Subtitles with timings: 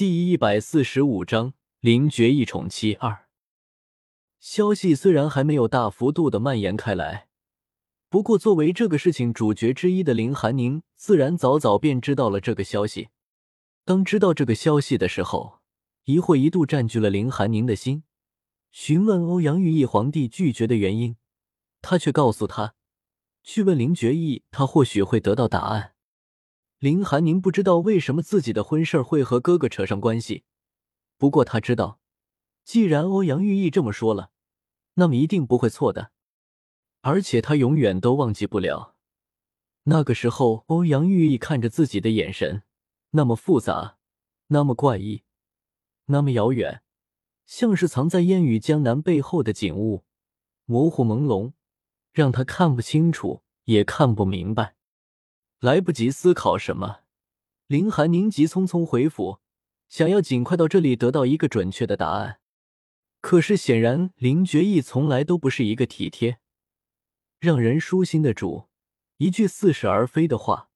[0.00, 3.26] 第一百四十五章林觉一宠妻二。
[4.38, 7.28] 消息虽然还没有大幅度的蔓延开来，
[8.08, 13.10] 不过作为这个事情主角之一的林寒宁，自然早早便知道了这个消息。
[13.84, 15.58] 当知道这个消息的时候，
[16.04, 18.04] 疑惑一度占据了林寒宁的心。
[18.70, 21.16] 询问欧阳玉翼皇帝拒绝的原因，
[21.82, 22.72] 他却告诉他，
[23.42, 25.89] 去问林觉意，他或许会得到答案。
[26.80, 30.44] 林寒宁不知道为什么自己的婚事会和哥哥扯上关系，
[31.18, 32.00] 不过他知道，
[32.64, 34.30] 既然欧阳玉意这么说了，
[34.94, 36.12] 那么一定不会错的。
[37.02, 38.94] 而且他永远都忘记不了，
[39.82, 42.62] 那个时候欧阳玉意看着自己的眼神，
[43.10, 43.98] 那么复杂，
[44.46, 45.24] 那么怪异，
[46.06, 46.82] 那么遥远，
[47.44, 50.06] 像是藏在烟雨江南背后的景物，
[50.64, 51.52] 模糊朦胧，
[52.14, 54.76] 让他看不清楚，也看不明白。
[55.60, 57.00] 来不及思考什么，
[57.66, 59.40] 林寒宁急匆匆回府，
[59.90, 62.40] 想要尽快到这里得到一个准确的答案。
[63.20, 66.38] 可是显然林觉意从来都不是一个体贴、
[67.38, 68.68] 让人舒心的主，
[69.18, 70.70] 一句似是而非的话，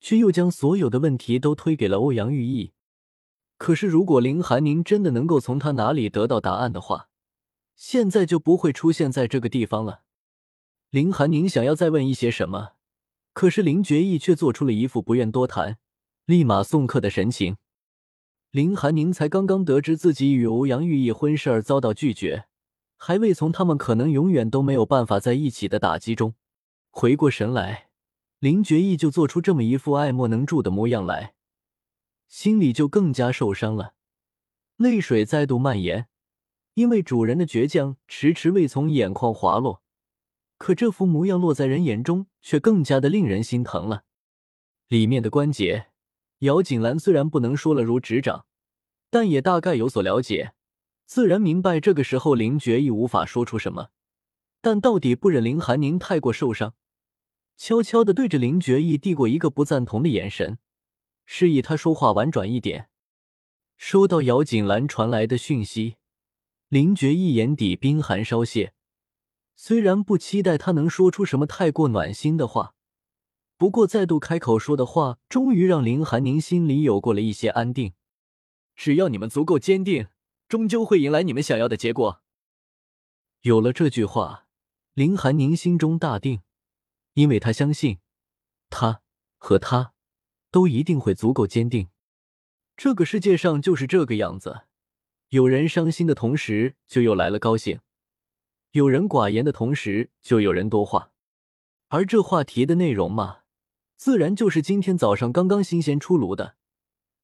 [0.00, 2.72] 却又将所有的问题都推给了欧阳玉意。
[3.58, 7.10] 可是如果林寒宁真的能够从他哪里得到答案的话，
[7.76, 10.04] 现在就不会出现在这个地方了。
[10.88, 12.72] 林寒宁想要再问一些什么？
[13.32, 15.78] 可是林觉意却做出了一副不愿多谈、
[16.26, 17.56] 立马送客的神情。
[18.50, 22.44] 林寒宁才刚刚得知自己与欧阳玉意婚事而遭到拒绝，
[22.98, 26.34] 还未从他们可能永远都没有办法在一起的打击中
[26.90, 27.88] 回过神来，
[28.38, 31.34] 林觉意就做出这么一副爱莫能助的模样来，
[32.28, 33.94] 心里就更加受伤了，
[34.76, 36.08] 泪水再度蔓延，
[36.74, 39.81] 因为主人的倔强迟迟未从眼眶滑落。
[40.62, 44.04] 可这副模样落在人眼中，却更加的令人心疼了。
[44.86, 45.88] 里面的关节，
[46.38, 48.46] 姚锦兰虽然不能说了如指掌，
[49.10, 50.52] 但也大概有所了解，
[51.04, 53.88] 自然明白这个时候林觉意无法说出什么，
[54.60, 56.74] 但到底不忍林寒宁太过受伤，
[57.56, 60.58] 悄悄的对着林觉意递过一个不赞同的眼神，
[61.26, 62.88] 示意他说话婉转一点。
[63.76, 65.96] 收到姚锦兰传来的讯息，
[66.68, 68.74] 林觉意眼底冰寒稍泄。
[69.64, 72.74] 虽然不期待他能说出什么太过暖心的话，
[73.56, 77.92] 不过再度开口说的话，终于让林寒宁心里有过了一些安定。
[78.74, 80.08] 只要你们足够坚定，
[80.48, 82.22] 终究会迎来你们想要的结果。
[83.42, 84.48] 有了这句话，
[84.94, 86.40] 林寒宁心中大定，
[87.14, 88.00] 因为他相信，
[88.68, 89.02] 他
[89.38, 89.94] 和他
[90.50, 91.88] 都一定会足够坚定。
[92.76, 94.62] 这个世界上就是这个样子，
[95.28, 97.78] 有人伤心的同时，就又来了高兴。
[98.72, 101.10] 有人寡言的同时，就有人多话，
[101.88, 103.40] 而这话题的内容嘛，
[103.96, 106.54] 自然就是今天早上刚刚新鲜出炉的，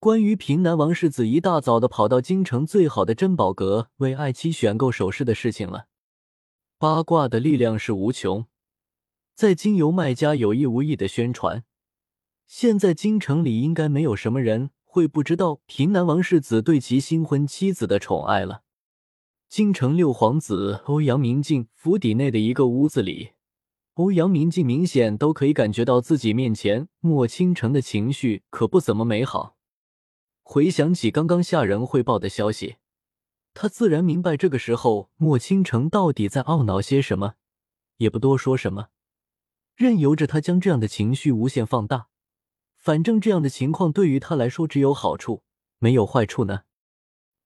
[0.00, 5.86] 关于平南王世子一大早的跑到京城最好的珍宝阁为爱妻选购首饰的事情了。
[6.78, 8.46] 八卦的力量是无穷，
[9.36, 11.62] 在经由卖家有意无意的宣传，
[12.48, 18.64] 现在京城里应该没有什么人会不知道平南王世子对其新婚妻子的宠爱了。
[19.48, 23.30] 京城六皇子欧阳明镜府邸内的一个屋子里，
[23.94, 29.56] 欧阳明镜明显都可以感觉到自己面前莫倾城的情绪可不怎么美好。
[30.42, 32.76] 回想起刚刚下人汇报的消息，
[33.54, 37.34] 他自然明白这个时候莫倾城到底在懊恼些什么，
[37.98, 38.88] 也不多说什么，
[39.76, 42.08] 任由着他将这样的情绪无限放大。
[42.76, 45.44] 反正这样的情况对于他来说只有好处，
[45.78, 46.62] 没有坏处呢。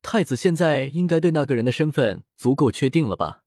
[0.02, 3.44] 太子现在应该对那个人的身份足够确定了吧？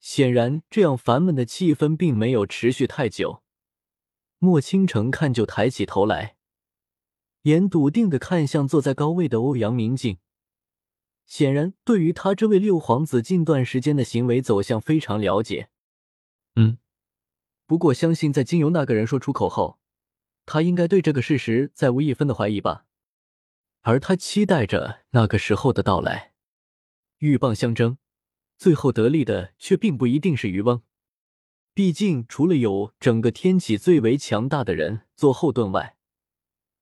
[0.00, 3.42] 显然，这样烦闷的气氛并没有持续太久。
[4.38, 6.36] 莫倾城看就抬起头来，
[7.42, 10.18] 眼笃定的看向坐在高位的欧阳明镜，
[11.24, 15.70] 显然对于他这位六皇子近段时间的行为走向非常了解。
[16.54, 16.78] 嗯，
[17.66, 19.78] 不过相信在经由那个人说出口后，
[20.44, 22.84] 他应该对这个事实再无一分的怀疑吧。
[23.86, 26.32] 而他期待着那个时候的到来，
[27.20, 27.98] 鹬蚌相争，
[28.58, 30.82] 最后得利的却并不一定是渔翁。
[31.72, 35.96] 毕竟，除了有整个天启最为强大的人做后盾外，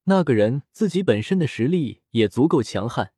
[0.04, 3.12] 那个人自己本身的实力也足够强悍，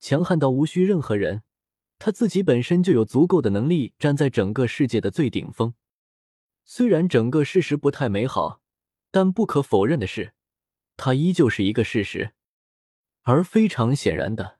[0.00, 1.42] 强悍到无需任何人，
[1.98, 5.74] 他自己本身就有足够的能力站在整个世界的最顶峰。
[6.64, 8.62] 虽然整个事实不太美好，
[9.10, 10.32] 但不可否认的是，
[10.96, 12.32] 它依旧是一个事实。
[13.22, 14.58] 而非常显然的，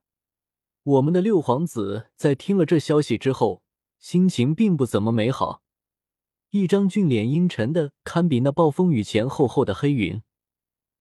[0.84, 3.62] 我们的六皇子在听了这消息之后，
[3.98, 5.62] 心情并不怎么美好，
[6.50, 10.22] 一张俊脸阴沉的堪比那暴风雨前厚厚的黑云，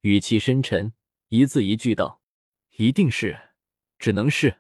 [0.02, 0.94] 语气深沉，
[1.30, 2.22] 一字一句道
[2.78, 3.38] ：“一定是，
[4.00, 4.58] 只能是。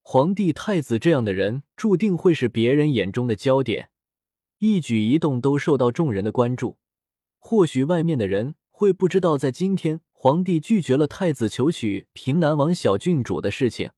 [0.00, 3.90] 皇帝、太子这样的人，注定会是别人眼中的焦点，
[4.58, 6.78] 一举一动都受到众人的关注。
[7.38, 13.92] 或许外面的人会不知道，在今天皇帝拒绝了太子求娶平南王小郡主的事情，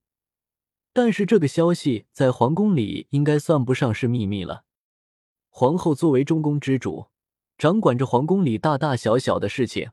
[0.93, 4.65] 但是这个消息在皇宫里应该算不上是秘密了。
[5.49, 7.07] 皇后作为中宫之主，
[7.57, 9.93] 掌管着皇宫里大大小小的事情，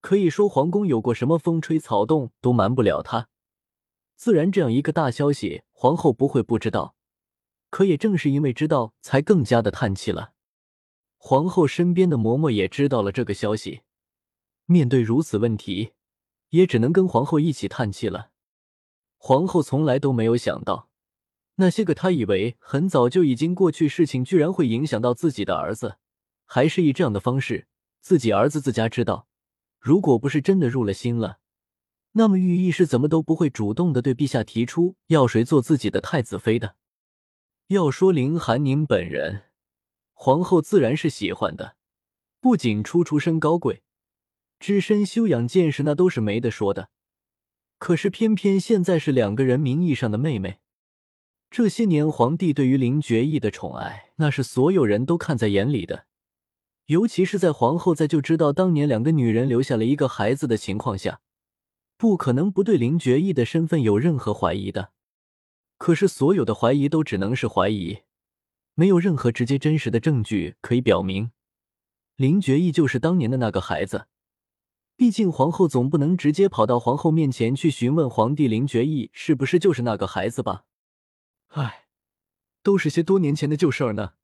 [0.00, 3.28] 可以说皇宫有过什么风吹草动都瞒不了她。
[4.14, 6.94] 自然，这样一个大消息，皇后不会不知道。
[7.70, 10.30] 可也正是因为知道，才更加的叹气了。
[11.16, 13.80] 皇后身边的嬷嬷也知道了这个消息，
[14.66, 15.92] 面对如此问题，
[16.50, 18.30] 也只能跟皇后一起叹气了。
[19.16, 20.88] 皇后从来都没有想到，
[21.56, 25.96] 那些个她以为很早就已经过去事情，居然会影响到自己的儿子，
[26.44, 27.66] 还是以这样的方式。
[28.00, 29.26] 自己儿子自家知道，
[29.80, 31.38] 如果不是真的入了心了。
[32.12, 36.76] 那么，寓意是怎么都不会主动的对陛下提出要谁做自己的太子妃的。
[37.66, 39.42] 要说林寒宁本人，
[40.12, 41.76] 皇后自然是喜欢的，
[42.40, 43.82] 不仅出出身高贵，
[44.58, 46.90] 只身修养见识那都是没得说的。
[47.78, 50.60] 可是偏偏现在是两个人名义上的妹妹。
[51.50, 56.06] 这些年，皇帝对于林觉意的宠爱，那是所有人都看在眼里的。
[56.86, 61.20] 尤其是在皇后在就知道当年两个女人留下了一个孩子的情况下。
[61.98, 64.92] 不可能不对林觉意的身份有任何怀疑的，
[65.78, 68.02] 可是所有的怀疑都只能是怀疑，
[68.74, 71.30] 没有任何直接真实的证据可以表明
[72.16, 74.08] 林觉意就是当年的那个孩子。
[74.96, 80.64] 毕竟皇后总不能直接跑到皇后面前去询问皇帝林觉意是不是就是那个孩子吧？
[81.48, 81.86] 唉，
[82.62, 84.14] 都是些多年前的旧事儿呢，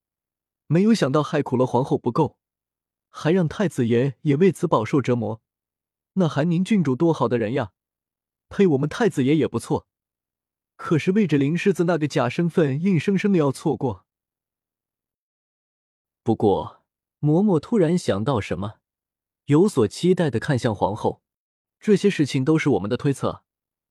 [0.66, 2.38] 没有想到害苦了皇后不够，
[3.10, 5.42] 还让太子爷也为此饱受折磨。
[6.14, 7.72] 那韩宁郡主多好的人呀，
[8.48, 9.86] 配我们太子爷也不错。
[10.76, 14.06] 可是为着林世子那个假身份，硬生生的要错过。
[16.22, 16.82] 不过，
[17.20, 18.80] 嬷嬷突然想到什么，
[19.46, 21.22] 有所期待的看向皇后。
[21.80, 23.42] 这些事情都是我们的推测，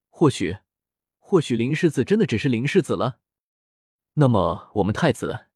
[0.09, 0.59] 或许，
[1.19, 3.19] 或许林世子真的只是林世子了。
[4.13, 5.48] 那么，我们太子，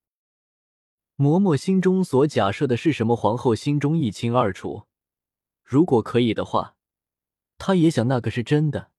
[1.15, 3.15] 嬷嬷心中所假设的是什么？
[3.15, 4.83] 皇后心中一清二楚。
[5.63, 6.75] 如果可以的话，
[7.57, 8.91] 她也想那个是真的。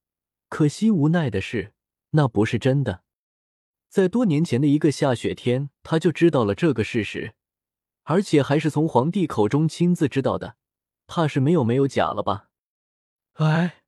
[0.48, 1.74] 可惜无奈的是，
[2.10, 3.02] 那不是真的。
[3.88, 7.34] 在多年前的一个下雪天，他就知道了这个事实，
[8.04, 10.56] 而且还是从皇帝口中亲自知道的。
[11.06, 12.50] 怕是没有没有假了吧？
[13.34, 13.84] 哎，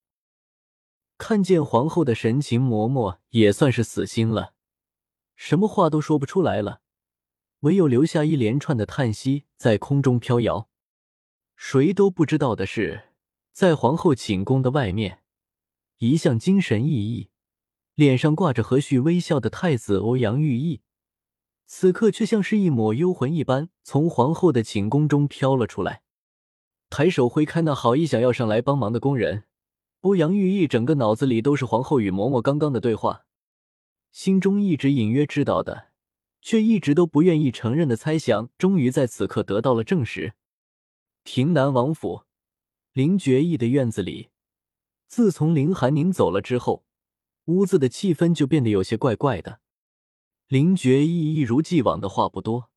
[1.17, 4.55] 看见皇后的神情，嬷嬷也算是死心了，
[5.35, 6.83] 什么话都说不出来了，
[7.61, 10.69] 唯有留下一连串的叹息在空中飘摇。
[11.57, 13.09] 谁都不知道的是，
[13.53, 15.23] 在皇后寝宫的外面，
[15.97, 17.31] 一向精神奕奕、
[17.95, 20.83] 脸上挂着和煦微笑的太子欧阳玉翼，
[21.67, 26.03] 此刻却像是一抹幽魂一般，从皇后的寝宫中飘了出来。
[26.91, 29.45] 抬手挥开那好意想要上来帮忙的工人，
[30.01, 33.27] 欧阳玉一整个脑子里都是皇后与嬷嬷刚刚的对话，
[34.11, 35.89] 心中一直隐约知道的，
[36.41, 40.35] 却一直都不愿意承认的猜想，终于在此刻得到了证实。
[41.25, 42.23] 亭南王府，
[42.93, 44.31] 林觉意的院子里，
[45.07, 46.85] 自从林寒宁走了之后，
[47.45, 49.61] 屋子的气氛就变得有些怪怪的。
[50.47, 52.71] 林觉意一如既往的话不多，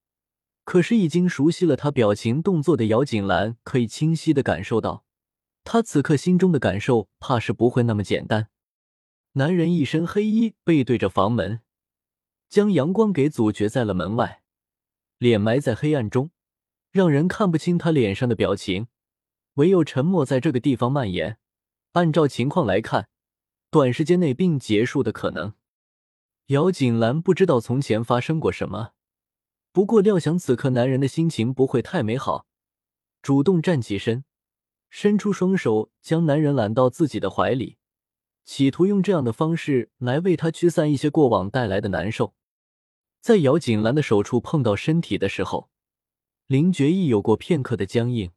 [0.63, 5.05] 可是已经熟悉了他表情动作的姚锦兰可以清晰的感受到，
[5.63, 8.49] 他此刻心中的感受怕是不会那么简单。
[9.33, 11.61] 男人一身黑衣，背对着房门，
[12.49, 14.43] 将阳光给阻绝在了门外，
[15.17, 16.31] 脸埋在黑暗中。
[16.91, 18.87] 让人看不清他脸上的表情，
[19.53, 21.37] 唯有沉默在这个地方蔓延。
[21.93, 23.07] 按照情况来看，
[23.69, 25.53] 短时间内并结束的可能。
[26.47, 28.91] 姚锦兰不知道从前发生过什么，
[29.73, 32.45] 不过料想此刻男人的心情不会太美好，
[33.21, 34.25] 主动站起身，
[34.89, 37.77] 伸出双手将男人揽到自己的怀里，
[38.43, 42.33] 企图用这样的方式来为他驱散一些过往带来的难受。
[43.21, 45.69] 在姚锦兰的手触碰到身体的时候。
[46.47, 48.31] 林觉意有过片刻的僵硬，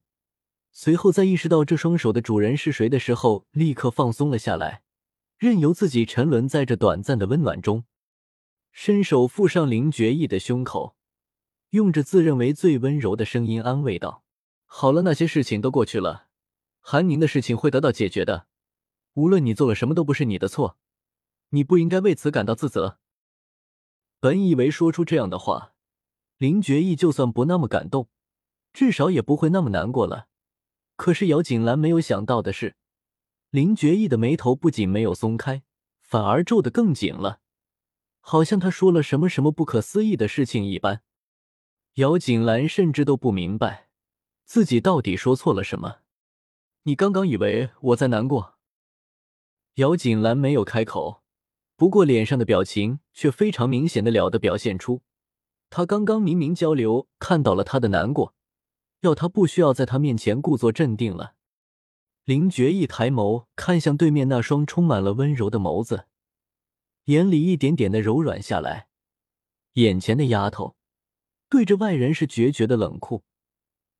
[0.71, 4.85] 随后在意识到这双手的主人是谁的时候，立刻放松了下来，
[5.37, 7.87] 任由自己沉沦在这短暂的温暖中，
[8.71, 10.95] 伸手附上林觉意的胸口，
[11.75, 14.23] 用着自认为最温柔的声音安慰道
[14.65, 16.29] ：“好了，那些事情都过去了，
[16.79, 18.47] 韩宁的事情会得到解决的。
[19.15, 20.79] 无论你做了什么，都不是你的错，
[21.49, 23.01] 你不应该为此感到自责。”
[24.21, 25.73] 本以为说出这样的话。
[26.39, 28.09] 林觉意就算不那么感动，
[28.73, 30.27] 至少也不会那么难过了。
[30.95, 32.77] 可是姚锦兰没有想到的是，
[33.51, 35.63] 林觉意的眉头不仅没有松开，
[36.01, 37.41] 反而皱得更紧了，
[38.21, 41.03] 好像他说了什么什么不可思议的事情一般。
[41.95, 43.89] 姚锦兰甚至都不明白
[44.45, 45.99] 自己到底说错了什么。
[46.83, 48.57] 你刚刚以为我在难过？
[49.75, 51.23] 姚锦兰没有开口，
[51.77, 55.03] 不过脸上的表情却非常明显的了的表现出，
[55.71, 58.35] 他刚刚明明交流看到了他的难过，
[59.03, 61.35] 要他不需要在他面前故作镇定了。
[62.25, 66.07] 林觉一抬眸看向对面那双充满了温柔的眸子，
[67.05, 68.89] 眼里一点点的柔软下来。
[69.75, 70.77] 眼前的丫头，
[71.55, 73.23] 对着外人是决绝的冷酷，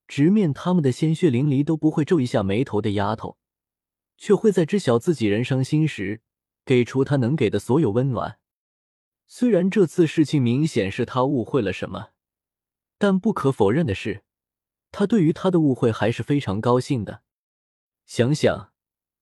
[0.09, 3.39] 直面他们的鲜血淋漓都不会皱一下眉头的丫头，
[4.17, 6.21] 却会在知晓自己人伤心时，
[6.65, 8.41] 给出他能给的所有温暖。
[9.29, 12.09] 虽然这次事情明显是他误会了什么，
[12.99, 14.25] 但不可否认的是，
[14.91, 17.23] 他对于他的误会还是非常高兴的。
[18.05, 18.73] 想想，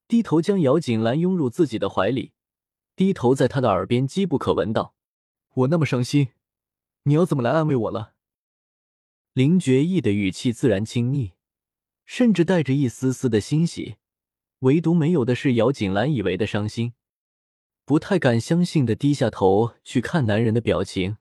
[0.09, 2.33] 低头将姚锦兰拥入自己的怀里，
[2.97, 4.95] 低头在她的耳边机不可闻道
[5.53, 6.29] ：“我那么伤心，
[7.03, 8.15] 你要怎么来安慰我了？”
[9.35, 11.33] 林觉意的语气自然亲昵，
[12.05, 13.97] 甚至带着一丝丝的欣喜，
[14.59, 16.93] 唯独没有的是姚锦兰以为的伤心，
[17.87, 21.17] 不太敢相信的低下头去看男人的表情，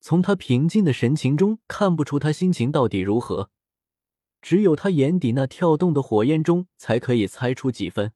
[0.00, 3.50] 从他平静的神情中看不出他心情到底如何。
[4.42, 8.12] 只有他眼底那跳动的火焰中，才可以猜出几分。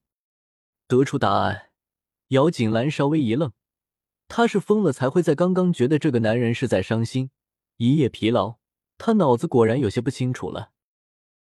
[0.87, 1.71] 得出答案，
[2.29, 3.53] 姚锦兰稍微一愣，
[4.29, 7.31] 他是疯了才会在刚刚觉得这个男人是在伤心，
[7.79, 8.60] 一夜疲劳，
[9.03, 10.73] 他脑子果然有些不清楚了。